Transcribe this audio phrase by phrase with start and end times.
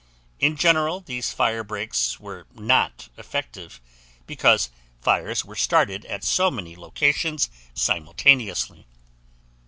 [0.39, 3.79] In general these fire breaks were not effective
[4.25, 8.87] because fires were started at so many locations simultaneously.